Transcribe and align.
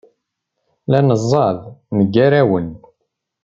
La 0.89 0.99
neẓẓad, 1.07 1.59
neggar 1.97 2.33
awren. 2.41 2.69